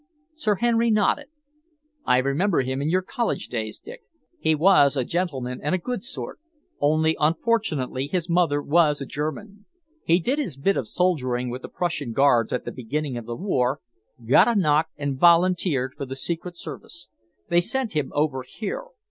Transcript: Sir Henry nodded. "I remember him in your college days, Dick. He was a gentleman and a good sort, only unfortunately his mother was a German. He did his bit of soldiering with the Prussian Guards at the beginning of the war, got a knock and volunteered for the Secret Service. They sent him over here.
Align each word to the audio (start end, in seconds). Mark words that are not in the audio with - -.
Sir 0.33 0.55
Henry 0.55 0.89
nodded. 0.89 1.27
"I 2.05 2.17
remember 2.17 2.63
him 2.63 2.81
in 2.81 2.89
your 2.89 3.03
college 3.03 3.49
days, 3.49 3.77
Dick. 3.77 4.01
He 4.39 4.55
was 4.55 4.97
a 4.97 5.05
gentleman 5.05 5.59
and 5.61 5.75
a 5.75 5.77
good 5.77 6.03
sort, 6.03 6.39
only 6.79 7.15
unfortunately 7.19 8.07
his 8.07 8.27
mother 8.27 8.63
was 8.63 8.99
a 8.99 9.05
German. 9.05 9.67
He 10.03 10.17
did 10.19 10.39
his 10.39 10.57
bit 10.57 10.75
of 10.75 10.87
soldiering 10.87 11.51
with 11.51 11.61
the 11.61 11.69
Prussian 11.69 12.13
Guards 12.13 12.51
at 12.51 12.65
the 12.65 12.71
beginning 12.71 13.15
of 13.15 13.27
the 13.27 13.35
war, 13.35 13.79
got 14.27 14.47
a 14.47 14.55
knock 14.55 14.87
and 14.97 15.19
volunteered 15.19 15.93
for 15.93 16.07
the 16.07 16.15
Secret 16.15 16.57
Service. 16.57 17.09
They 17.49 17.61
sent 17.61 17.93
him 17.95 18.11
over 18.15 18.41
here. 18.41 18.85